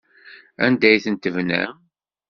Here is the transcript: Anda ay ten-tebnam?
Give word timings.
Anda 0.65 0.87
ay 0.89 0.99
ten-tebnam? 1.03 1.73